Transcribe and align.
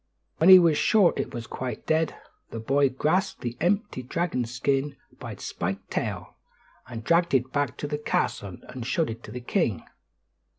When 0.37 0.49
he 0.49 0.57
was 0.57 0.79
sure 0.79 1.13
it 1.15 1.31
was 1.31 1.45
quite 1.45 1.85
dead, 1.85 2.15
the 2.49 2.59
boy 2.59 2.89
grasped 2.89 3.41
the 3.41 3.55
empty 3.61 4.01
dragon 4.01 4.45
skin 4.45 4.95
by 5.19 5.33
its 5.33 5.45
spiked 5.45 5.91
tail, 5.91 6.37
and 6.87 7.03
dragged 7.03 7.35
it 7.35 7.51
back 7.53 7.77
to 7.77 7.87
the 7.87 7.99
castle 7.99 8.57
and 8.67 8.83
showed 8.83 9.11
it 9.11 9.21
to 9.25 9.31
the 9.31 9.41
king. 9.41 9.83